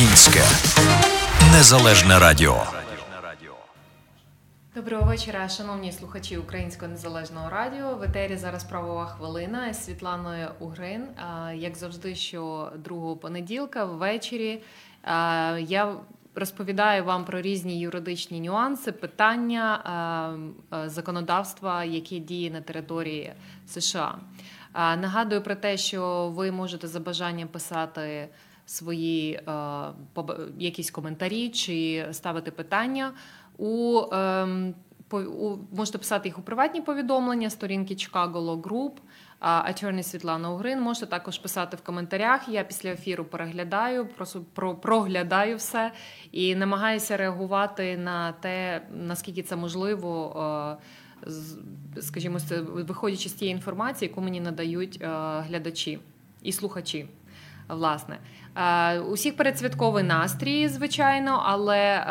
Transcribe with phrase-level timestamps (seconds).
[0.00, 0.40] Українське
[1.52, 2.62] незалежне радіо.
[4.74, 7.96] Доброго вечора, шановні слухачі Українського незалежного радіо.
[7.96, 11.06] В етері зараз правова хвилина з Світланою Угрин.
[11.54, 14.62] Як завжди, що другого понеділка ввечері
[15.58, 15.94] я
[16.34, 20.38] розповідаю вам про різні юридичні нюанси, питання
[20.86, 23.32] законодавства, які діє на території
[23.66, 24.14] США.
[24.74, 28.28] Нагадую про те, що ви можете за бажанням писати
[28.70, 29.40] свої
[30.58, 33.12] якісь коментарі чи ставити питання
[33.58, 34.74] у ем,
[35.12, 38.92] у, можете писати їх у приватні повідомлення, сторінки Chicago Law Group,
[39.40, 40.80] Attorney Світлана Угрин.
[40.80, 42.48] Можете також писати в коментарях.
[42.48, 45.92] Я після ефіру переглядаю, просто про, проглядаю все
[46.32, 50.78] і намагаюся реагувати на те, наскільки це можливо.
[52.00, 52.38] Скажімо,
[52.72, 54.98] виходячи з тієї інформації, яку мені надають
[55.48, 55.98] глядачі
[56.42, 57.06] і слухачі.
[57.74, 58.18] Власне,
[59.08, 62.06] усіх передсвятковий настрій, звичайно, але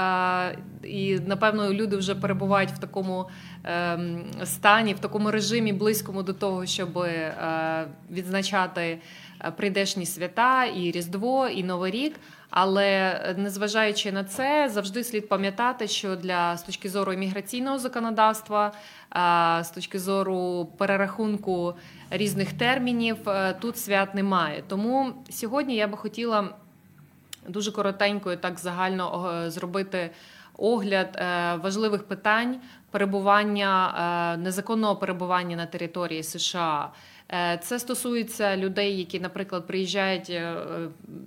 [0.83, 3.29] і напевно люди вже перебувають в такому
[3.63, 7.05] ем, стані, в такому режимі близькому до того, щоб
[8.11, 8.99] відзначати
[9.57, 12.15] прийдешні свята і Різдво, і Новий рік.
[12.49, 18.71] Але незважаючи на це, завжди слід пам'ятати, що для з точки зору імміграційного законодавства,
[19.61, 21.73] з точки зору перерахунку
[22.09, 24.63] різних термінів, е, тут свят немає.
[24.67, 26.49] Тому сьогодні я би хотіла
[27.47, 30.09] дуже коротенько і так загально зробити
[30.59, 32.57] огляд е, важливих питань
[32.91, 33.93] перебування
[34.33, 36.91] е, незаконного перебування на території США.
[37.31, 40.33] Е, це стосується людей, які, наприклад, приїжджають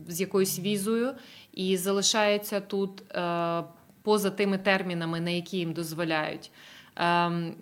[0.09, 1.13] з якоюсь візою
[1.53, 3.03] і залишаються тут
[4.03, 6.51] поза тими термінами, на які їм дозволяють.
[6.97, 7.55] Ем,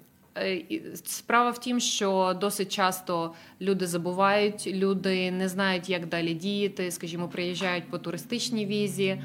[1.04, 6.91] справа в тім, що досить часто люди забувають, люди не знають, як далі діяти.
[6.91, 9.19] Скажімо, приїжджають по туристичній візі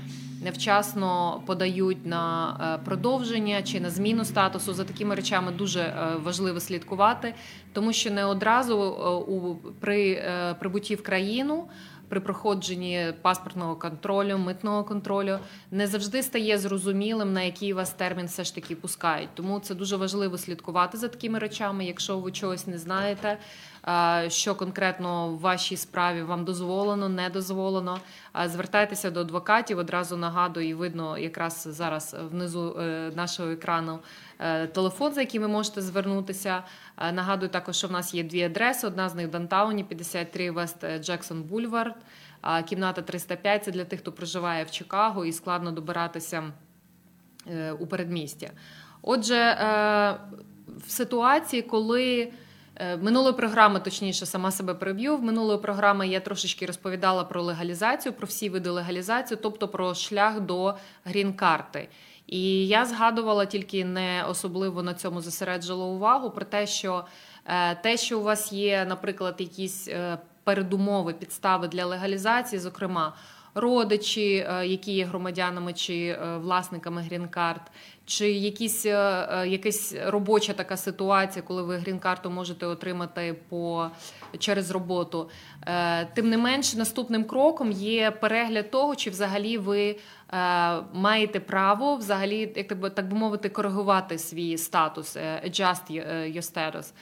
[0.45, 4.73] невчасно подають на е, продовження чи на зміну статусу.
[4.73, 7.33] За такими речами дуже е, важливо слідкувати,
[7.73, 10.23] тому що не одразу е, у при
[10.59, 11.67] прибутті в країну.
[12.09, 15.39] При проходженні паспортного контролю, митного контролю
[15.71, 19.29] не завжди стає зрозумілим, на який вас термін все ж таки пускають.
[19.33, 21.85] Тому це дуже важливо слідкувати за такими речами.
[21.85, 23.37] Якщо ви чогось не знаєте,
[24.27, 27.99] що конкретно в вашій справі вам дозволено, не дозволено.
[28.45, 29.77] Звертайтеся до адвокатів.
[29.77, 33.99] Одразу нагадую, і видно якраз зараз внизу е, нашого екрану
[34.39, 36.63] е, телефон, за яким ви можете звернутися.
[37.13, 38.87] Нагадую також, що в нас є дві адреси.
[38.87, 41.95] Одна з них в Дантауні, 53 Вест Джексон Бульвард.
[42.65, 46.43] Кімната 305 це для тих, хто проживає в Чикаго і складно добиратися
[47.47, 48.49] е, у передмістя.
[49.01, 49.57] Отже,
[50.87, 52.31] в ситуації, коли
[53.01, 55.17] минулої програми, точніше, сама себе приб'ю.
[55.17, 60.39] В минулої програми я трошечки розповідала про легалізацію, про всі види легалізації, тобто про шлях
[60.39, 60.75] до
[61.05, 61.87] грін-карти.
[62.27, 67.05] І я згадувала тільки не особливо на цьому зосереджила увагу про те, що
[67.45, 73.13] е, те, що у вас є, наприклад, якісь е, передумови, підстави для легалізації, зокрема
[73.55, 77.61] родичі, е, які є громадянами чи е, власниками грін-карт,
[78.05, 78.91] чи якісь, е,
[79.47, 83.89] якась робоча така ситуація, коли ви грін-карту можете отримати по
[84.39, 85.29] через роботу.
[86.13, 89.95] Тим не менш, наступним кроком є перегляд того, чи взагалі ви
[90.93, 95.91] маєте право взагалі, як так би мовити, коригувати свій статус, adjust
[96.35, 96.93] your status.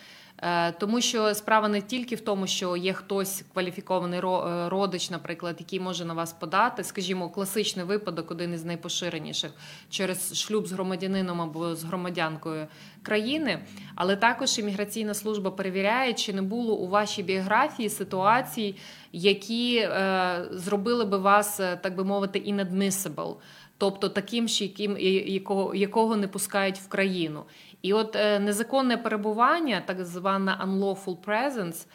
[0.43, 5.55] Е, тому що справа не тільки в тому, що є хтось кваліфікований е, родич, наприклад,
[5.59, 9.51] який може на вас подати, скажімо, класичний випадок, один із найпоширеніших
[9.89, 12.67] через шлюб з громадянином або з громадянкою
[13.03, 13.59] країни,
[13.95, 18.75] але також імміграційна служба перевіряє, чи не було у вашій біографії ситуацій,
[19.11, 23.35] які е, зробили би вас, так би мовити, inadmissible,
[23.83, 27.43] тобто таким, яким якого, якого не пускають в країну.
[27.81, 31.85] І от е, незаконне перебування, так звана unlawful presence,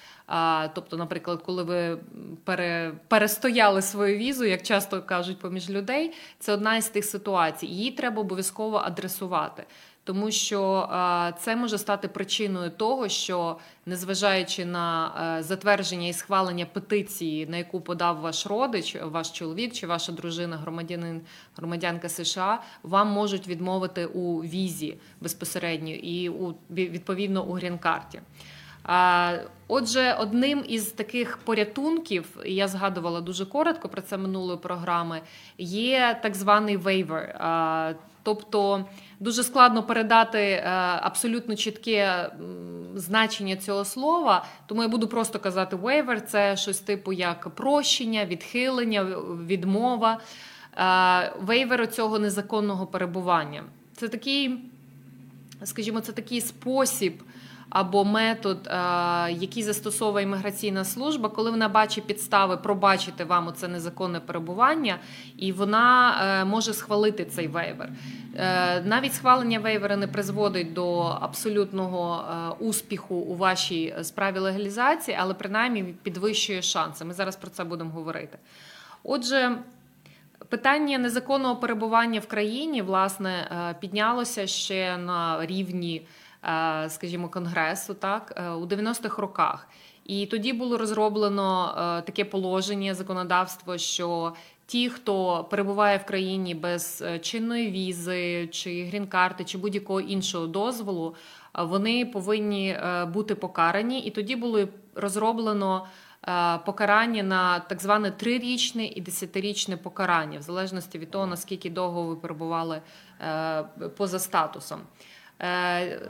[0.74, 1.98] тобто, наприклад, коли ви
[2.44, 7.66] пере, перестояли свою візу, як часто кажуть поміж людей, це одна із тих ситуацій.
[7.66, 9.64] Її треба обов'язково адресувати
[10.08, 10.88] тому що
[11.38, 13.56] це може стати причиною того, що
[13.86, 19.86] незважаючи на е, затвердження і схвалення петиції, на яку подав ваш родич, ваш чоловік чи
[19.86, 21.20] ваша дружина, громадянин,
[21.56, 28.20] громадянка США, вам можуть відмовити у візі безпосередньо і у відповідно у грін-карті.
[29.68, 35.20] Отже, одним із таких порятунків, і я згадувала дуже коротко про це минулої програми,
[35.58, 37.40] є так званий вейвер.
[38.28, 38.84] Тобто
[39.20, 40.62] дуже складно передати е,
[41.02, 42.30] абсолютно чітке
[42.94, 49.04] значення цього слова, тому я буду просто казати waiver– це щось типу як прощення, відхилення,
[49.46, 50.20] відмова.
[51.40, 53.64] вейвер цього незаконного перебування.
[53.96, 54.58] Це такий,
[55.64, 57.22] скажімо, це такий спосіб
[57.70, 58.72] або метод, е,
[59.32, 64.98] який застосовує імміграційна служба, коли вона бачить підстави пробачити вам це незаконне перебування,
[65.36, 67.88] і вона е, може схвалити цей вейвер.
[68.36, 72.24] Е, навіть схвалення вейвера не призводить до абсолютного
[72.60, 77.04] успіху у вашій справі легалізації, але принаймні підвищує шанси.
[77.04, 78.38] Ми зараз про це будемо говорити.
[79.02, 79.58] Отже.
[80.48, 83.50] Питання незаконного перебування в країні власне
[83.80, 86.06] піднялося ще на рівні
[86.88, 89.68] скажімо, конгресу, так е, у 90-х роках.
[90.04, 94.32] І тоді було розроблено е, таке положення законодавство, що
[94.66, 101.14] ті, хто перебуває в країні без чинної візи, чи грін-карти, чи будь-якого іншого дозволу,
[101.58, 102.78] вони повинні
[103.12, 104.00] бути покарані.
[104.00, 105.86] І тоді було розроблено
[106.66, 112.16] покарання на так зване трирічне і десятирічне покарання, в залежності від того наскільки довго ви
[112.16, 112.80] перебували
[113.96, 114.80] поза статусом.
[115.40, 116.00] Е,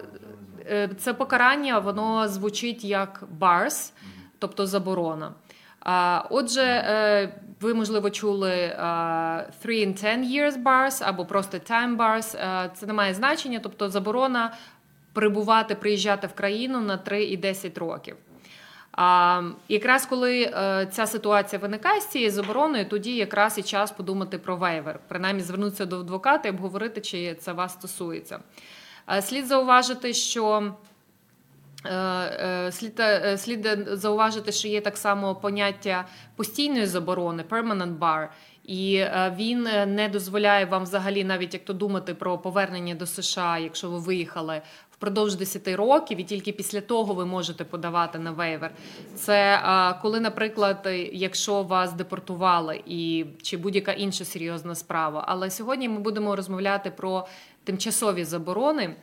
[0.70, 3.92] е, це покарання воно звучить як bars,
[4.38, 5.32] тобто заборона.
[6.30, 8.50] Отже, е, ви можливо чули
[9.60, 12.36] 3 in 10 years bars або просто time bars.
[12.74, 14.54] Це не має значення, тобто заборона
[15.12, 18.16] прибувати, приїжджати в країну на 3 і 10 років.
[19.68, 20.46] Якраз коли
[20.90, 25.86] ця ситуація виникає з цією забороною, тоді якраз і час подумати про вейвер, принаймні звернутися
[25.86, 28.38] до адвоката і обговорити, чи це вас стосується.
[29.20, 30.72] Слід зауважити, що
[31.84, 36.04] е, е, Слід е, слід зауважити, що є так само поняття
[36.36, 38.28] постійної заборони permanent bar,
[38.64, 39.04] і
[39.36, 39.62] він
[39.94, 44.62] не дозволяє вам взагалі, навіть як то думати про повернення до США, якщо ви виїхали
[44.98, 48.70] впродовж 10 років, і тільки після того ви можете подавати на вейвер.
[49.14, 49.62] Це
[50.02, 55.24] коли, наприклад, якщо вас депортували і чи будь-яка інша серйозна справа.
[55.28, 57.26] Але сьогодні ми будемо розмовляти про
[57.68, 58.96] тимчасові заборони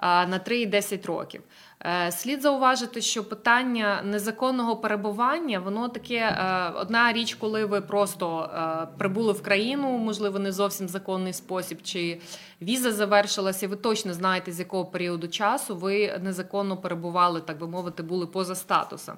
[0.00, 1.42] на 3 і 10 років.
[1.84, 8.50] Е, слід зауважити, що питання незаконного перебування воно таке е, одна річ, коли ви просто
[8.54, 12.20] е, прибули в країну, можливо, не зовсім законний спосіб, чи
[12.62, 18.02] віза завершилася, ви точно знаєте, з якого періоду часу ви незаконно перебували, так би мовити,
[18.02, 19.14] були поза статусом.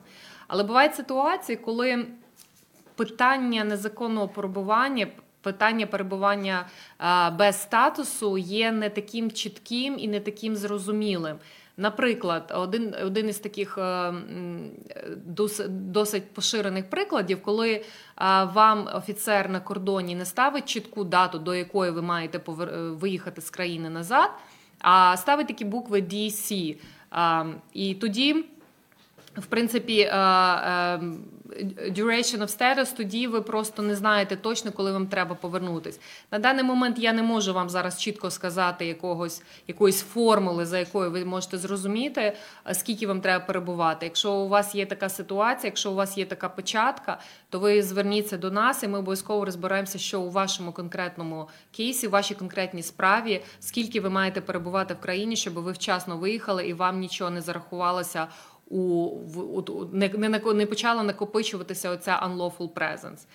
[0.49, 2.07] Але бувають ситуації, коли
[2.95, 5.07] питання незаконного перебування
[5.45, 6.67] питання перебування
[7.39, 11.37] без статусу є не таким чітким і не таким зрозумілим.
[11.77, 14.15] Наприклад, один один із таких е,
[15.69, 17.85] досить поширених прикладів, коли
[18.55, 23.51] вам офіцер на кордоні не ставить чітку дату, до якої ви маєте е, виїхати з
[23.51, 24.31] країни назад,
[24.79, 26.77] а ставить такі букви DC.
[27.73, 28.45] І тоді,
[29.37, 30.11] в принципі,
[31.91, 36.01] duration of status, тоді ви просто не знаєте точно, коли вам треба повернутись.
[36.31, 41.11] На даний момент я не можу вам зараз чітко сказати якогось якоїсь формули, за якою
[41.11, 42.37] ви можете зрозуміти,
[42.73, 44.07] скільки вам треба перебувати.
[44.07, 47.19] Якщо у вас є така ситуація, якщо у вас є така початка,
[47.51, 52.11] то ви зверніться до нас, і ми обов'язково розбираємося, що у вашому конкретному кейсі, у
[52.11, 56.99] вашій конкретній справі, скільки ви маєте перебувати в країні, щоб ви вчасно виїхали і вам
[56.99, 58.27] нічого не зарахувалося
[58.75, 63.27] у, не, не, не почала накопичуватися оця unlawful presence.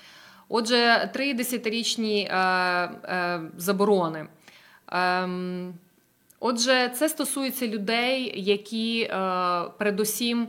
[0.49, 4.25] Отже, три десятирічні е, е, заборони.
[4.91, 5.29] Е,
[6.39, 9.09] Отже, це стосується людей, які е,
[9.77, 10.47] передусім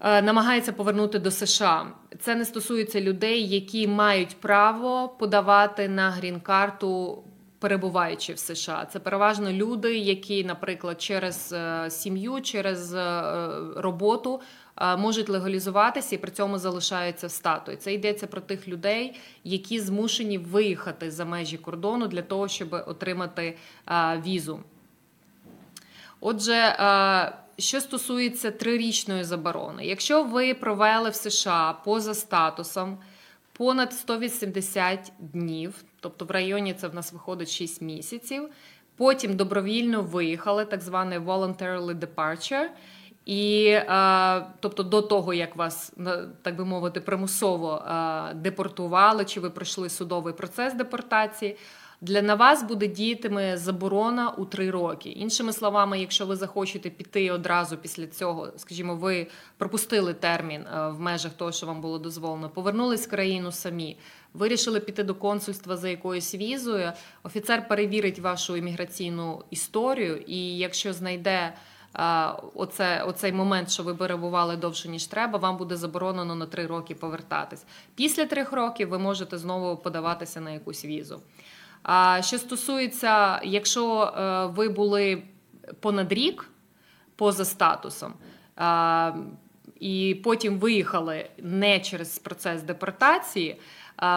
[0.00, 1.86] е, намагаються повернути до США.
[2.20, 7.22] Це не стосується людей, які мають право подавати на грін-карту
[7.60, 8.86] перебуваючи в США.
[8.92, 13.22] Це переважно люди, які, наприклад, через е, сім'ю, через е,
[13.76, 14.40] роботу
[14.76, 17.76] е, можуть легалізуватися і при цьому залишаються в статуї.
[17.76, 23.56] Це йдеться про тих людей, які змушені виїхати за межі кордону для того, щоб отримати
[24.26, 24.60] візу.
[26.20, 26.76] Отже,
[27.58, 32.98] що стосується трирічної заборони, якщо ви провели в США поза статусом
[33.52, 38.48] понад 180 днів, тобто в районі це в нас виходить 6 місяців.
[38.96, 42.66] Потім добровільно виїхали, так званий voluntarily departure.
[43.24, 45.92] І е, тобто до того, як вас
[46.42, 51.56] так би мовити, примусово е, депортували, чи ви пройшли судовий процес депортації,
[52.00, 55.08] для на вас буде діятиме заборона у три роки.
[55.08, 59.26] Іншими словами, якщо ви захочете піти одразу після цього, скажімо, ви
[59.56, 63.96] пропустили термін е, в межах того, що вам було дозволено, повернулись в країну самі,
[64.34, 66.92] вирішили піти до консульства за якоюсь візою.
[67.22, 71.54] Офіцер перевірить вашу імміграційну історію, і якщо знайде
[72.54, 76.94] оце, оцей момент, що ви перебували довше ніж треба, вам буде заборонено на три роки
[76.94, 77.64] повертатись.
[77.94, 81.20] Після трьох років ви можете знову подаватися на якусь візу.
[81.82, 85.22] А що стосується, якщо е, ви були
[85.80, 86.50] понад рік
[87.16, 88.14] поза статусом.
[89.80, 93.60] І потім виїхали не через процес депортації,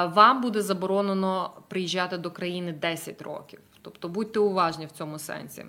[0.05, 3.59] вам буде заборонено приїжджати до країни 10 років.
[3.81, 5.65] Тобто будьте уважні в цьому сенсі.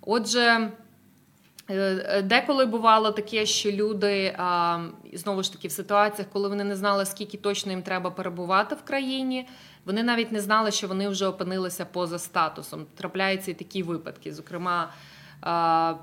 [0.00, 0.70] Отже,
[1.68, 4.38] е, е, деколи бувало таке, що люди
[5.12, 8.82] знову ж таки в ситуаціях, коли вони не знали, скільки точно їм треба перебувати в
[8.82, 9.48] країні,
[9.88, 12.86] вони навіть не знали, що вони вже опинилися поза статусом.
[12.94, 14.32] Трапляються і такі випадки.
[14.34, 14.92] Зокрема,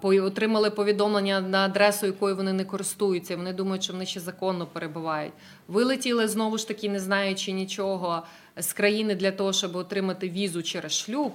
[0.01, 3.37] отримали повідомлення на адресу, якою вони не користуються.
[3.37, 5.33] Вони думають, що вони ще законно перебувають.
[5.67, 8.23] Вилетіли знову ж таки, не знаючи нічого
[8.57, 11.33] з країни для того, щоб отримати візу через шлюб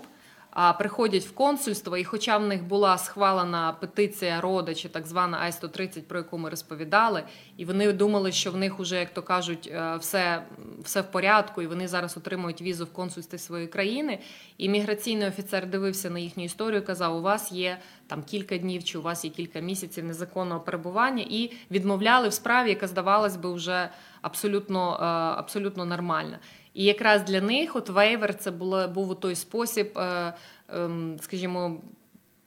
[0.79, 6.09] приходять в консульство, і, хоча в них була схвалена петиція родичі, так звана Ай 130
[6.09, 7.23] про яку ми розповідали,
[7.57, 10.43] і вони думали, що в них вже, як то кажуть, е, все
[10.85, 14.19] все в порядку, і вони зараз отримують візу в консульстві своєї країни.
[14.59, 18.99] І міграційний офіцер дивився на їхню історію, казав: у вас є там кілька днів, чи
[18.99, 23.91] у вас є кілька місяців незаконного перебування, і відмовляли в справі, яка здавалась би вже
[24.23, 25.05] абсолютно, е,
[25.39, 26.39] абсолютно нормальна.
[26.75, 30.33] І якраз для них от вейвер це було, був той спосіб, е,
[30.69, 31.77] ем, скажімо,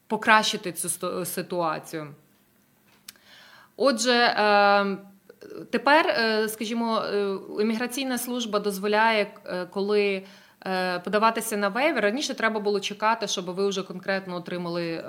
[0.08, 2.08] покращити цю ситуацію.
[3.77, 5.00] Отже, ем,
[5.70, 9.34] тепер, е, скажімо, е, імміграційна служба дозволяє,
[9.70, 10.24] коли
[11.03, 15.03] подаватися на вейвер, раніше треба було чекати, щоб ви вже конкретно отримали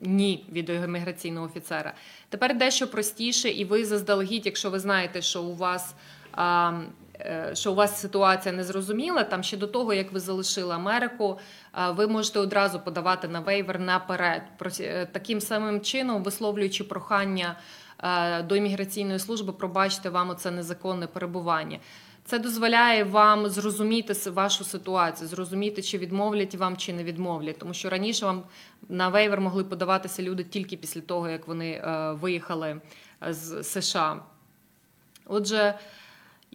[0.00, 1.94] ні від імміграційного офіцера.
[2.28, 5.94] Тепер дещо простіше, і ви заздалегідь, якщо ви знаєте, що у вас
[6.38, 6.72] Е,
[7.52, 11.38] що у вас ситуація незрозуміла, там ще до того, як ви залишили Америку,
[11.74, 14.42] е, ви можете одразу подавати на вейвер наперед.
[14.80, 17.56] Е, таким самим чином, висловлюючи прохання
[18.44, 21.78] до імміграційної служби, пробачте вам оце незаконне перебування.
[22.24, 27.58] Це дозволяє вам зрозуміти вашу ситуацію, зрозуміти, чи відмовлять вам, чи не відмовлять.
[27.58, 28.42] Тому що раніше вам
[28.88, 31.82] на вейвер могли подаватися люди тільки після того, як вони
[32.20, 32.80] виїхали
[33.30, 34.20] з США.
[35.26, 35.74] Отже.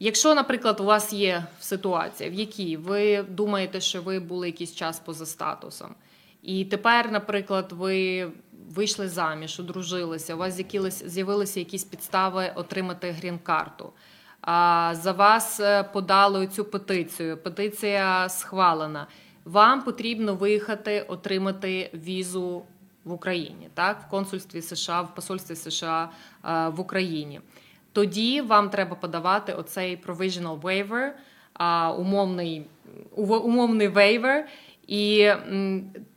[0.02, 5.00] Якщо, наприклад, у вас є ситуація, в якій ви думаєте, що ви були якийсь час
[5.00, 5.96] поза статусом,
[6.44, 8.28] і тепер, наприклад, ви
[8.70, 10.62] вийшли заміж, одружилися, у вас
[11.06, 13.94] з'явилися якісь підстави отримати грін-карту.
[14.92, 17.38] За вас е, подали цю петицію.
[17.38, 19.08] Петиція схвалена.
[19.46, 22.64] Вам потрібно виїхати, отримати візу
[23.04, 26.10] в Україні, так, в консульстві США, в посольстві США
[26.46, 27.42] е, в Україні
[28.00, 31.12] тоді вам треба подавати оцей provisional waiver,
[32.00, 32.66] умовний
[33.16, 34.44] умовний waiver,
[34.88, 35.32] і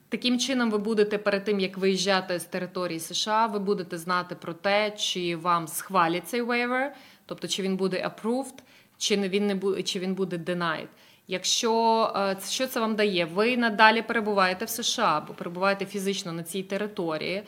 [0.09, 4.55] таким чином ви будете перед тим, як виїжджати з території США, ви будете знати про
[4.55, 6.89] те, чи вам схвалять цей waiver,
[7.27, 8.59] тобто чи він буде approved,
[8.99, 10.89] чи він не буде, чи він буде denied.
[11.29, 11.73] Якщо
[12.17, 16.63] е, що це вам дає, ви надалі перебуваєте в США, бо перебуваєте фізично на цій
[16.63, 17.43] території.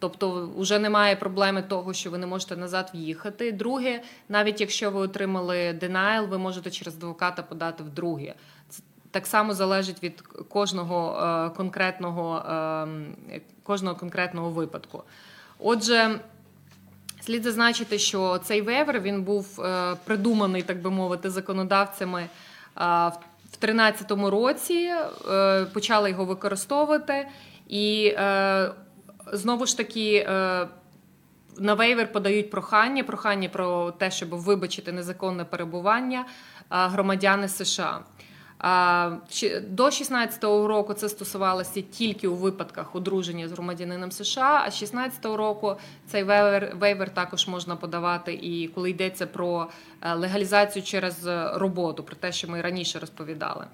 [0.00, 3.52] Тобто вже немає проблеми того, що ви не можете назад в'їхати.
[3.52, 8.34] Друге, навіть якщо ви отримали denial, ви можете через адвоката подати вдруге.
[8.68, 12.36] Це так само залежить від кожного е, конкретного
[13.30, 15.02] е, кожного конкретного випадку.
[15.58, 16.20] Отже,
[17.20, 22.28] слід зазначити, що цей вевер він був е, придуманий, так би мовити, законодавцями
[22.76, 23.12] в
[23.60, 24.90] 2013 році.
[25.72, 27.28] Почали його використовувати
[27.68, 28.14] і
[29.32, 30.26] знову ж таки.
[30.28, 30.68] Е,
[31.58, 36.26] на вейвер подають прохання, прохання про те, щоб вибачити незаконне перебування
[36.70, 38.00] громадяни США.
[39.68, 44.62] До 16-го року це стосувалося тільки у випадках одруження з громадянином США.
[44.66, 45.76] А з 16-го року
[46.06, 49.66] цей вейвер, вейвер також можна подавати і коли йдеться про
[50.02, 53.66] е, легалізацію через роботу, про те, що ми раніше розповідали.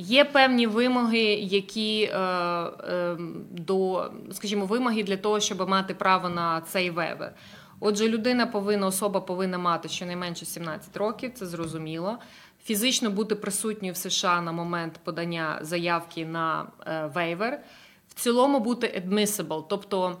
[0.00, 3.16] Є певні вимоги, які е, е,
[3.50, 7.32] до, скажімо, вимоги для того, щоб мати право на цей вевер.
[7.80, 12.18] Отже, людина повинна, особа повинна мати щонайменше 17 років, це зрозуміло.
[12.64, 16.66] Фізично бути присутньою в США на момент подання заявки на
[17.14, 17.60] вейвер.
[18.08, 20.18] В цілому бути admissible, тобто.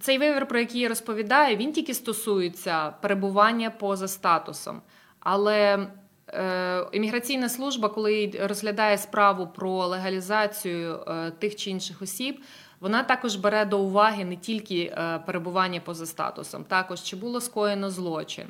[0.00, 4.82] Цей вейвер, про який я розповідаю, він тільки стосується перебування поза статусом.
[5.20, 5.86] Але
[6.28, 12.40] Е, імміграційна служба, коли розглядає справу про легалізацію е, тих чи інших осіб,
[12.80, 17.90] вона також бере до уваги не тільки е, перебування поза статусом, також чи було скоєно
[17.90, 18.46] злочин,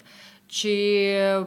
[0.54, 1.44] чи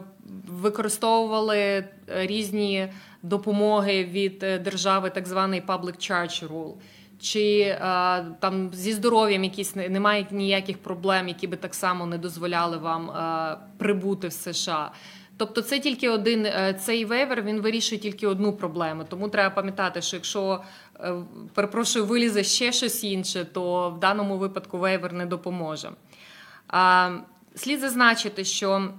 [0.48, 2.88] використовували різні
[3.22, 6.74] допомоги від держави, так званий public charge rule,
[7.20, 12.76] чи а, там зі здоров'ям якісь немає ніяких проблем, які би так само не дозволяли
[12.76, 14.92] вам а, прибути в США.
[15.36, 19.04] Тобто, це тільки один е, цей вейвер він вирішує тільки одну проблему.
[19.08, 20.60] Тому треба пам'ятати, що якщо
[21.00, 21.14] е,
[21.54, 25.90] перепрошую, вилізе ще щось інше, то в даному випадку вейвер не допоможе.
[27.58, 28.90] Слід зазначити, що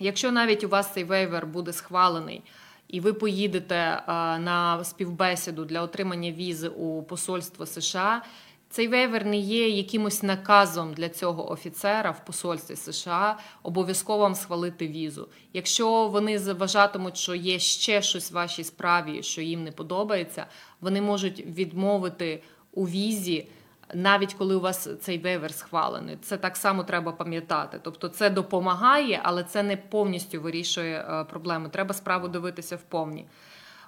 [0.00, 2.42] якщо навіть у вас цей вейвер буде схвалений
[2.88, 4.02] і ви поїдете
[4.40, 8.22] на співбесіду для отримання візи у посольство США.
[8.70, 14.88] Цей вейвер не є якимось наказом для цього офіцера в посольстві США обов'язково вам схвалити
[14.88, 15.28] візу.
[15.52, 20.46] Якщо вони вважатимуть, що є ще щось в вашій справі, що їм не подобається,
[20.80, 23.48] вони можуть відмовити у візі
[23.94, 26.16] навіть коли у вас цей вейвер схвалений.
[26.22, 27.80] Це так само треба пам'ятати.
[27.82, 31.68] Тобто це допомагає, але це не повністю вирішує е, проблему.
[31.68, 33.26] Треба справу дивитися вповні.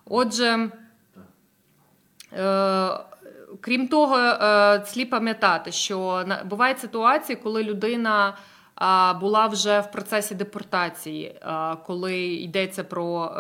[0.05, 0.71] Отже,
[2.33, 2.91] е,
[3.61, 8.37] крім того, е, слід пам'ятати, що бувають ситуації, коли людина.
[9.21, 11.41] Була вже в процесі депортації,
[11.87, 13.33] коли йдеться про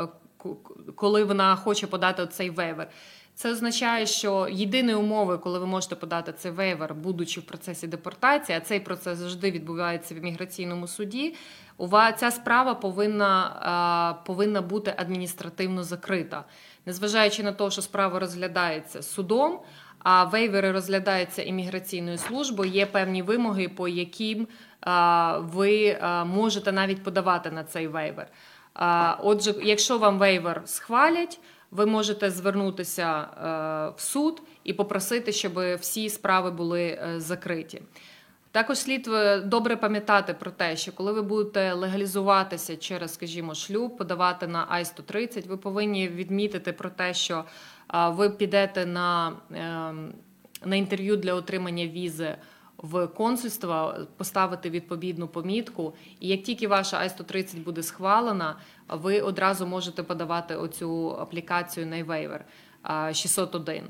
[0.95, 2.89] коли вона хоче подати цей вейвер.
[3.37, 8.59] Це означає, що єдиною умовою, коли ви можете подати цей вейвер, будучи в процесі депортації,
[8.59, 11.35] а цей процес завжди відбувається в імміграційному суді.
[12.17, 16.45] ця справа повинна повинна бути адміністративно закрита,
[16.87, 19.61] незважаючи на те, що справа розглядається судом,
[19.99, 22.71] а вейвери розглядаються імміграційною службою.
[22.71, 24.49] Є певні вимоги, по яким
[25.39, 28.29] ви можете навіть подавати на цей вейвер.
[29.23, 31.41] Отже, якщо вам вейвер схвалять
[31.71, 37.83] ви можете звернутися е, в суд і попросити, щоб всі справи були е, закриті.
[38.51, 43.97] Також слід е, добре пам'ятати про те, що коли ви будете легалізуватися через, скажімо, шлюб,
[43.97, 47.45] подавати на Ай-130, ви повинні відмітити про те, що
[47.95, 50.13] ви підете на, ем,
[50.65, 52.37] на інтерв'ю для отримання візи
[52.79, 55.95] в консульство, поставити відповідну помітку.
[56.21, 58.57] І як тільки ваша Ай-130 буде схвалена,
[58.89, 62.45] ви одразу можете подавати оцю аплікацію на вейвер
[63.13, 63.85] 601.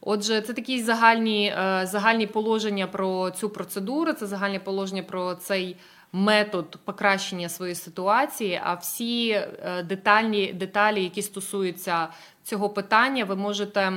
[0.00, 5.76] Отже, це такі загальні е, загальні положення про цю процедуру, це загальні положення про цей
[6.12, 8.60] метод покращення своєї ситуації.
[8.64, 12.08] А всі е, детальні деталі, які стосуються
[12.44, 13.92] цього питання, ви можете.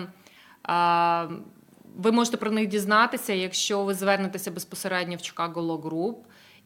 [1.97, 6.15] Ви можете про них дізнатися, якщо ви звернетеся безпосередньо в Chicago Law Group.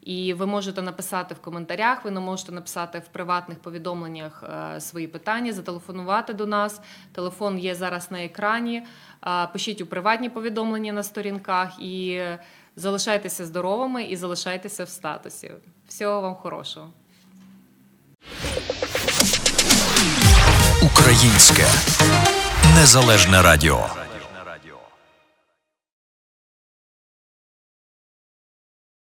[0.02, 4.44] І ви можете написати в коментарях, ви можете написати в приватних повідомленнях
[4.76, 6.80] е, свої питання, зателефонувати до нас.
[7.12, 8.82] Телефон є зараз на екрані.
[9.52, 12.22] Пишіть у приватні повідомлення на сторінках і
[12.76, 15.50] залишайтеся здоровими і залишайтеся в статусі.
[15.88, 16.90] Всього вам хорошого.
[20.82, 21.66] Українське
[22.76, 24.09] незалежне радіо.